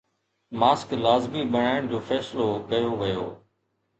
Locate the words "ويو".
3.03-3.25